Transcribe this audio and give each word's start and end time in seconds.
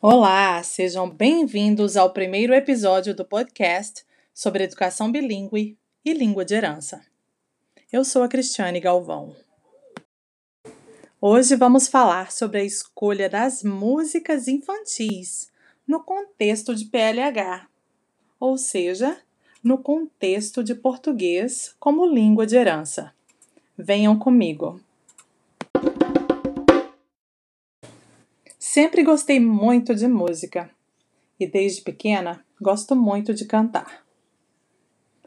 Olá, 0.00 0.62
sejam 0.62 1.10
bem-vindos 1.10 1.96
ao 1.96 2.12
primeiro 2.12 2.54
episódio 2.54 3.12
do 3.12 3.24
podcast 3.24 4.06
sobre 4.32 4.62
educação 4.62 5.10
bilíngue 5.10 5.76
e 6.04 6.12
língua 6.12 6.44
de 6.44 6.54
herança. 6.54 7.04
Eu 7.90 8.04
sou 8.04 8.22
a 8.22 8.28
Cristiane 8.28 8.78
Galvão. 8.78 9.34
Hoje 11.20 11.56
vamos 11.56 11.88
falar 11.88 12.30
sobre 12.30 12.60
a 12.60 12.64
escolha 12.64 13.28
das 13.28 13.64
músicas 13.64 14.46
infantis 14.46 15.50
no 15.84 16.00
contexto 16.00 16.76
de 16.76 16.84
PLH, 16.84 17.66
ou 18.38 18.56
seja, 18.56 19.20
no 19.64 19.78
contexto 19.78 20.62
de 20.62 20.76
português 20.76 21.74
como 21.80 22.06
língua 22.06 22.46
de 22.46 22.54
herança. 22.54 23.12
Venham 23.76 24.16
comigo. 24.16 24.80
Sempre 28.80 29.02
gostei 29.02 29.40
muito 29.40 29.92
de 29.92 30.06
música 30.06 30.70
e 31.40 31.48
desde 31.48 31.82
pequena 31.82 32.44
gosto 32.60 32.94
muito 32.94 33.34
de 33.34 33.44
cantar. 33.44 34.06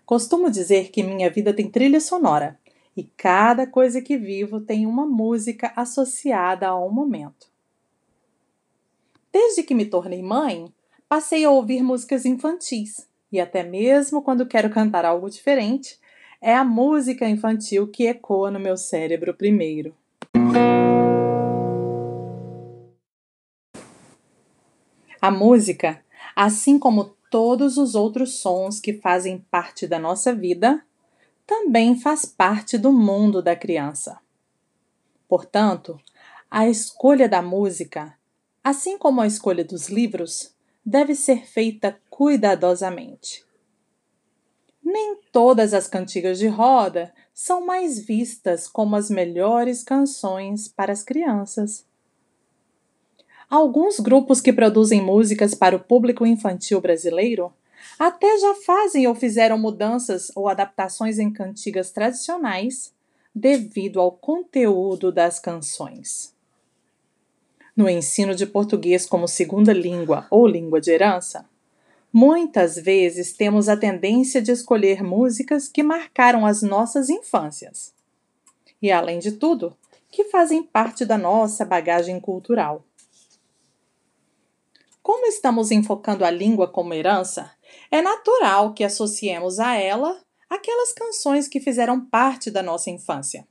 Costumo 0.05 0.49
dizer 0.49 0.89
que 0.89 1.03
minha 1.03 1.29
vida 1.29 1.53
tem 1.53 1.69
trilha 1.69 1.99
sonora 1.99 2.57
e 2.95 3.03
cada 3.03 3.67
coisa 3.67 4.01
que 4.01 4.17
vivo 4.17 4.61
tem 4.61 4.85
uma 4.85 5.05
música 5.05 5.73
associada 5.75 6.69
a 6.69 6.79
um 6.79 6.89
momento. 6.89 7.51
Desde 9.33 9.63
que 9.63 9.75
me 9.75 9.85
tornei 9.85 10.23
mãe, 10.23 10.73
passei 11.09 11.43
a 11.43 11.51
ouvir 11.51 11.83
músicas 11.83 12.25
infantis 12.25 13.05
e 13.29 13.37
até 13.37 13.63
mesmo 13.63 14.21
quando 14.21 14.47
quero 14.47 14.69
cantar 14.69 15.03
algo 15.03 15.29
diferente, 15.29 15.99
é 16.39 16.55
a 16.55 16.63
música 16.63 17.27
infantil 17.27 17.85
que 17.89 18.07
ecoa 18.07 18.49
no 18.49 18.61
meu 18.61 18.77
cérebro 18.77 19.33
primeiro. 19.33 19.93
A 25.21 25.29
música, 25.29 26.03
assim 26.35 26.79
como 26.79 27.15
todos 27.29 27.77
os 27.77 27.93
outros 27.93 28.39
sons 28.39 28.79
que 28.79 28.93
fazem 28.93 29.37
parte 29.51 29.85
da 29.85 29.99
nossa 29.99 30.33
vida, 30.33 30.83
também 31.45 31.95
faz 31.95 32.25
parte 32.25 32.75
do 32.75 32.91
mundo 32.91 33.39
da 33.39 33.55
criança. 33.55 34.19
Portanto, 35.27 35.99
a 36.49 36.67
escolha 36.67 37.29
da 37.29 37.39
música, 37.39 38.17
assim 38.63 38.97
como 38.97 39.21
a 39.21 39.27
escolha 39.27 39.63
dos 39.63 39.89
livros, 39.89 40.55
deve 40.83 41.13
ser 41.13 41.45
feita 41.45 42.01
cuidadosamente. 42.09 43.45
Nem 44.83 45.21
todas 45.31 45.73
as 45.73 45.87
cantigas 45.87 46.39
de 46.39 46.47
roda 46.47 47.13
são 47.31 47.63
mais 47.63 47.99
vistas 47.99 48.67
como 48.67 48.95
as 48.95 49.11
melhores 49.11 49.83
canções 49.83 50.67
para 50.67 50.91
as 50.91 51.03
crianças. 51.03 51.85
Alguns 53.51 53.99
grupos 53.99 54.39
que 54.39 54.53
produzem 54.53 55.01
músicas 55.01 55.53
para 55.53 55.75
o 55.75 55.79
público 55.79 56.25
infantil 56.25 56.79
brasileiro 56.79 57.51
até 57.99 58.37
já 58.37 58.55
fazem 58.55 59.05
ou 59.07 59.13
fizeram 59.13 59.57
mudanças 59.57 60.31
ou 60.37 60.47
adaptações 60.47 61.19
em 61.19 61.29
cantigas 61.29 61.91
tradicionais 61.91 62.93
devido 63.35 63.99
ao 63.99 64.09
conteúdo 64.09 65.11
das 65.11 65.37
canções. 65.37 66.33
No 67.75 67.89
ensino 67.89 68.33
de 68.33 68.45
português 68.45 69.05
como 69.05 69.27
segunda 69.27 69.73
língua 69.73 70.25
ou 70.31 70.47
língua 70.47 70.79
de 70.79 70.91
herança, 70.91 71.43
muitas 72.13 72.77
vezes 72.77 73.33
temos 73.33 73.67
a 73.67 73.75
tendência 73.75 74.41
de 74.41 74.53
escolher 74.53 75.03
músicas 75.03 75.67
que 75.67 75.83
marcaram 75.83 76.45
as 76.45 76.61
nossas 76.61 77.09
infâncias 77.09 77.93
e, 78.81 78.89
além 78.93 79.19
de 79.19 79.33
tudo, 79.33 79.75
que 80.09 80.23
fazem 80.23 80.63
parte 80.63 81.03
da 81.03 81.17
nossa 81.17 81.65
bagagem 81.65 82.17
cultural. 82.17 82.85
Como 85.03 85.25
estamos 85.25 85.71
enfocando 85.71 86.23
a 86.23 86.29
língua 86.29 86.67
como 86.67 86.93
herança, 86.93 87.51
é 87.89 88.03
natural 88.03 88.71
que 88.71 88.83
associemos 88.83 89.59
a 89.59 89.75
ela 89.75 90.21
aquelas 90.47 90.93
canções 90.93 91.47
que 91.47 91.59
fizeram 91.59 92.05
parte 92.05 92.51
da 92.51 92.61
nossa 92.61 92.91
infância. 92.91 93.47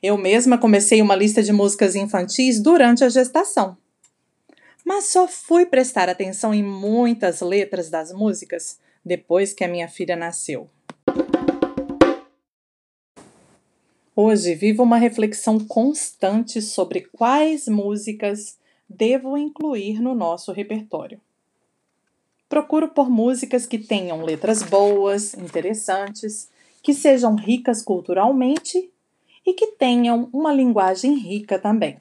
Eu 0.00 0.16
mesma 0.16 0.56
comecei 0.56 1.02
uma 1.02 1.16
lista 1.16 1.42
de 1.42 1.52
músicas 1.52 1.96
infantis 1.96 2.60
durante 2.60 3.02
a 3.02 3.08
gestação. 3.08 3.76
Mas 4.84 5.06
só 5.06 5.26
fui 5.26 5.66
prestar 5.66 6.08
atenção 6.08 6.54
em 6.54 6.62
muitas 6.62 7.40
letras 7.40 7.90
das 7.90 8.12
músicas 8.12 8.78
depois 9.04 9.52
que 9.52 9.64
a 9.64 9.68
minha 9.68 9.88
filha 9.88 10.14
nasceu. 10.14 10.70
Hoje 14.14 14.54
vivo 14.54 14.84
uma 14.84 14.96
reflexão 14.96 15.58
constante 15.58 16.62
sobre 16.62 17.00
quais 17.12 17.66
músicas 17.66 18.56
devo 18.88 19.36
incluir 19.36 20.00
no 20.00 20.14
nosso 20.14 20.52
repertório. 20.52 21.20
Procuro 22.48 22.88
por 22.88 23.10
músicas 23.10 23.66
que 23.66 23.78
tenham 23.78 24.22
letras 24.22 24.62
boas, 24.62 25.34
interessantes, 25.34 26.48
que 26.82 26.94
sejam 26.94 27.34
ricas 27.34 27.82
culturalmente 27.82 28.90
e 29.44 29.52
que 29.52 29.72
tenham 29.72 30.30
uma 30.32 30.52
linguagem 30.52 31.14
rica 31.14 31.58
também. 31.58 32.00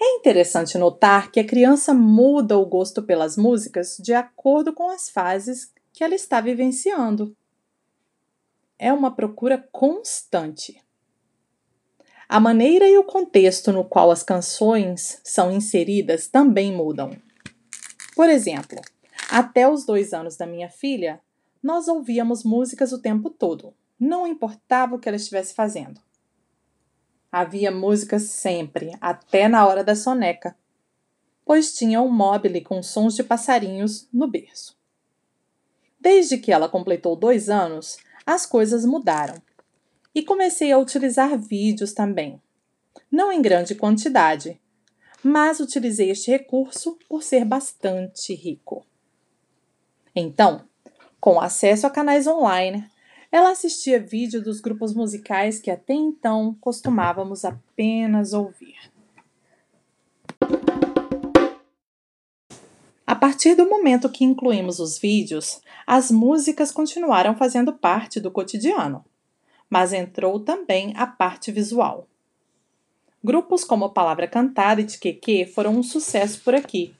É 0.00 0.16
interessante 0.16 0.78
notar 0.78 1.30
que 1.30 1.40
a 1.40 1.46
criança 1.46 1.92
muda 1.92 2.56
o 2.56 2.64
gosto 2.64 3.02
pelas 3.02 3.36
músicas 3.36 3.96
de 4.00 4.14
acordo 4.14 4.72
com 4.72 4.90
as 4.90 5.10
fases 5.10 5.72
que 5.92 6.04
ela 6.04 6.14
está 6.14 6.40
vivenciando. 6.40 7.36
É 8.78 8.92
uma 8.92 9.10
procura 9.10 9.58
constante. 9.72 10.80
A 12.30 12.38
maneira 12.38 12.86
e 12.86 12.98
o 12.98 13.04
contexto 13.04 13.72
no 13.72 13.82
qual 13.82 14.10
as 14.10 14.22
canções 14.22 15.18
são 15.24 15.50
inseridas 15.50 16.28
também 16.28 16.70
mudam. 16.70 17.16
Por 18.14 18.28
exemplo, 18.28 18.82
até 19.30 19.66
os 19.66 19.86
dois 19.86 20.12
anos 20.12 20.36
da 20.36 20.46
minha 20.46 20.68
filha, 20.68 21.22
nós 21.62 21.88
ouvíamos 21.88 22.44
músicas 22.44 22.92
o 22.92 23.00
tempo 23.00 23.30
todo, 23.30 23.72
não 23.98 24.26
importava 24.26 24.94
o 24.94 24.98
que 24.98 25.08
ela 25.08 25.16
estivesse 25.16 25.54
fazendo. 25.54 26.02
Havia 27.32 27.70
música 27.70 28.18
sempre, 28.18 28.92
até 29.00 29.48
na 29.48 29.66
hora 29.66 29.82
da 29.82 29.96
soneca, 29.96 30.54
pois 31.46 31.74
tinha 31.74 32.02
um 32.02 32.10
mobile 32.10 32.60
com 32.60 32.82
sons 32.82 33.16
de 33.16 33.24
passarinhos 33.24 34.06
no 34.12 34.28
berço. 34.28 34.76
Desde 35.98 36.36
que 36.36 36.52
ela 36.52 36.68
completou 36.68 37.16
dois 37.16 37.48
anos, 37.48 37.96
as 38.26 38.44
coisas 38.44 38.84
mudaram 38.84 39.47
e 40.18 40.22
comecei 40.24 40.72
a 40.72 40.78
utilizar 40.78 41.38
vídeos 41.38 41.92
também. 41.92 42.42
Não 43.08 43.30
em 43.30 43.40
grande 43.40 43.76
quantidade, 43.76 44.60
mas 45.22 45.60
utilizei 45.60 46.10
este 46.10 46.28
recurso 46.28 46.98
por 47.08 47.22
ser 47.22 47.44
bastante 47.44 48.34
rico. 48.34 48.84
Então, 50.12 50.64
com 51.20 51.40
acesso 51.40 51.86
a 51.86 51.90
canais 51.90 52.26
online, 52.26 52.84
ela 53.30 53.52
assistia 53.52 54.00
vídeo 54.00 54.42
dos 54.42 54.60
grupos 54.60 54.92
musicais 54.92 55.60
que 55.60 55.70
até 55.70 55.94
então 55.94 56.56
costumávamos 56.60 57.44
apenas 57.44 58.32
ouvir. 58.32 58.90
A 63.06 63.14
partir 63.14 63.54
do 63.54 63.68
momento 63.68 64.10
que 64.10 64.24
incluímos 64.24 64.80
os 64.80 64.98
vídeos, 64.98 65.62
as 65.86 66.10
músicas 66.10 66.72
continuaram 66.72 67.36
fazendo 67.36 67.72
parte 67.72 68.18
do 68.18 68.32
cotidiano 68.32 69.04
mas 69.68 69.92
entrou 69.92 70.40
também 70.40 70.92
a 70.96 71.06
parte 71.06 71.52
visual. 71.52 72.06
Grupos 73.22 73.64
como 73.64 73.90
Palavra 73.90 74.28
Cantada 74.28 74.80
e 74.80 74.86
Tiqueque 74.86 75.44
foram 75.44 75.72
um 75.72 75.82
sucesso 75.82 76.40
por 76.42 76.54
aqui, 76.54 76.94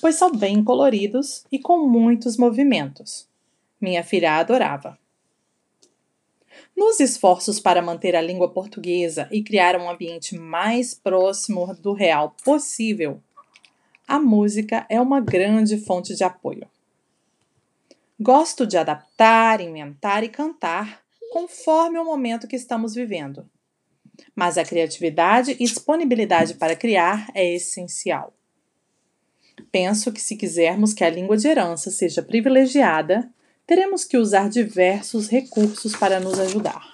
pois 0.00 0.14
são 0.14 0.30
bem 0.32 0.62
coloridos 0.62 1.44
e 1.50 1.58
com 1.58 1.86
muitos 1.86 2.36
movimentos. 2.36 3.28
Minha 3.80 4.04
filha 4.04 4.34
adorava. 4.36 4.98
Nos 6.76 7.00
esforços 7.00 7.58
para 7.58 7.82
manter 7.82 8.14
a 8.14 8.22
língua 8.22 8.48
portuguesa 8.48 9.28
e 9.30 9.42
criar 9.42 9.76
um 9.76 9.90
ambiente 9.90 10.38
mais 10.38 10.94
próximo 10.94 11.74
do 11.74 11.92
real 11.92 12.34
possível, 12.44 13.20
a 14.06 14.18
música 14.18 14.86
é 14.88 15.00
uma 15.00 15.20
grande 15.20 15.78
fonte 15.78 16.14
de 16.14 16.24
apoio. 16.24 16.68
Gosto 18.18 18.66
de 18.66 18.76
adaptar, 18.76 19.60
inventar 19.60 20.24
e 20.24 20.28
cantar 20.28 21.02
conforme 21.30 21.98
o 21.98 22.04
momento 22.04 22.46
que 22.46 22.56
estamos 22.56 22.94
vivendo. 22.94 23.48
Mas 24.34 24.58
a 24.58 24.64
criatividade 24.64 25.52
e 25.52 25.64
disponibilidade 25.64 26.54
para 26.54 26.76
criar 26.76 27.30
é 27.34 27.54
essencial. 27.54 28.34
Penso 29.72 30.12
que 30.12 30.20
se 30.20 30.36
quisermos 30.36 30.92
que 30.92 31.04
a 31.04 31.10
língua 31.10 31.36
de 31.36 31.46
herança 31.48 31.90
seja 31.90 32.22
privilegiada, 32.22 33.30
teremos 33.66 34.04
que 34.04 34.18
usar 34.18 34.50
diversos 34.50 35.28
recursos 35.28 35.94
para 35.94 36.18
nos 36.18 36.38
ajudar. 36.38 36.90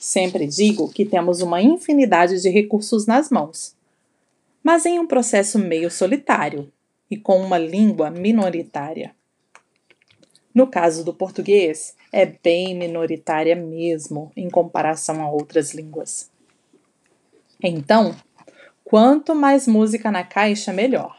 Sempre 0.00 0.46
digo 0.46 0.90
que 0.90 1.04
temos 1.04 1.40
uma 1.40 1.62
infinidade 1.62 2.40
de 2.40 2.50
recursos 2.50 3.06
nas 3.06 3.30
mãos, 3.30 3.76
mas 4.62 4.84
em 4.86 4.98
um 4.98 5.06
processo 5.06 5.58
meio 5.58 5.90
solitário 5.90 6.72
e 7.10 7.16
com 7.16 7.40
uma 7.40 7.58
língua 7.58 8.10
minoritária. 8.10 9.14
No 10.54 10.68
caso 10.68 11.04
do 11.04 11.12
português, 11.12 11.96
é 12.12 12.24
bem 12.24 12.76
minoritária 12.76 13.56
mesmo 13.56 14.30
em 14.36 14.48
comparação 14.48 15.20
a 15.20 15.28
outras 15.28 15.74
línguas. 15.74 16.30
Então, 17.62 18.14
Quanto 18.84 19.34
mais 19.34 19.66
música 19.66 20.10
na 20.10 20.22
caixa, 20.22 20.72
melhor. 20.72 21.16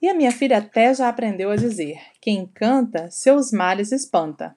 E 0.00 0.08
a 0.08 0.14
minha 0.14 0.32
filha 0.32 0.58
até 0.58 0.92
já 0.94 1.08
aprendeu 1.08 1.50
a 1.50 1.56
dizer: 1.56 2.00
quem 2.20 2.46
canta, 2.46 3.10
seus 3.10 3.52
males 3.52 3.92
espanta. 3.92 4.56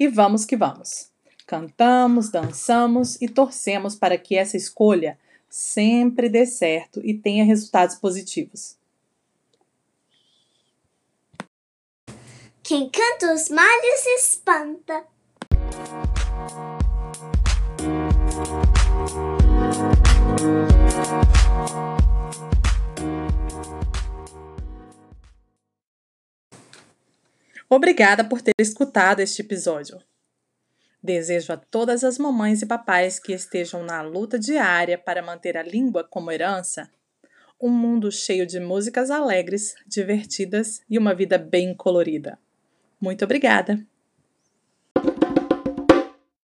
E 0.00 0.06
vamos 0.06 0.46
que 0.46 0.56
vamos. 0.56 1.10
Cantamos, 1.44 2.30
dançamos 2.30 3.20
e 3.20 3.28
torcemos 3.28 3.96
para 3.96 4.16
que 4.16 4.36
essa 4.36 4.56
escolha 4.56 5.18
sempre 5.50 6.30
dê 6.30 6.46
certo 6.46 7.00
e 7.04 7.12
tenha 7.12 7.44
resultados 7.44 7.96
positivos. 7.96 8.77
Quem 12.68 12.86
canta 12.90 13.32
os 13.32 13.48
males 13.48 14.06
espanta. 14.18 15.06
Obrigada 27.70 28.22
por 28.22 28.42
ter 28.42 28.52
escutado 28.58 29.20
este 29.20 29.40
episódio. 29.40 29.98
Desejo 31.02 31.54
a 31.54 31.56
todas 31.56 32.04
as 32.04 32.18
mamães 32.18 32.60
e 32.60 32.66
papais 32.66 33.18
que 33.18 33.32
estejam 33.32 33.82
na 33.82 34.02
luta 34.02 34.38
diária 34.38 34.98
para 34.98 35.22
manter 35.22 35.56
a 35.56 35.62
língua 35.62 36.04
como 36.04 36.30
herança 36.30 36.90
um 37.60 37.70
mundo 37.70 38.12
cheio 38.12 38.46
de 38.46 38.60
músicas 38.60 39.10
alegres, 39.10 39.74
divertidas 39.84 40.80
e 40.88 40.96
uma 40.96 41.12
vida 41.12 41.36
bem 41.36 41.74
colorida. 41.74 42.38
Muito 43.00 43.24
obrigada! 43.24 43.84